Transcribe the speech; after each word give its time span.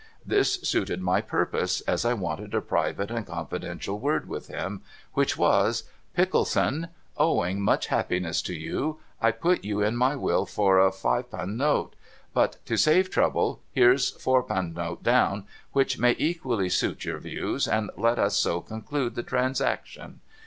This 0.25 0.55
suited 0.63 0.99
my 1.03 1.21
purpose, 1.21 1.81
as 1.81 2.05
I 2.05 2.15
wanted 2.15 2.55
a 2.55 2.61
private 2.61 3.11
and 3.11 3.23
confidential 3.23 3.99
word 3.99 4.27
with 4.27 4.47
him, 4.47 4.81
which 5.13 5.37
was:' 5.37 5.83
Pickleson. 6.17 6.87
Owing 7.17 7.61
much 7.61 7.85
happiness 7.85 8.41
to 8.41 8.55
you, 8.55 8.97
I 9.21 9.29
put 9.29 9.63
you 9.63 9.81
in 9.83 9.95
my 9.95 10.15
will 10.15 10.47
for 10.47 10.79
a 10.79 10.89
fypunnote; 10.89 11.93
but, 12.33 12.57
to 12.65 12.77
save 12.77 13.11
trouble, 13.11 13.61
here's 13.73 14.09
fourpunten 14.13 15.03
down, 15.03 15.45
which 15.71 15.99
may 15.99 16.15
equally 16.17 16.69
suit 16.69 17.05
your 17.05 17.19
views, 17.19 17.67
and 17.67 17.91
let 17.95 18.17
us 18.17 18.35
so 18.35 18.59
conclude 18.59 19.13
the 19.13 19.21
transaction.' 19.21 20.21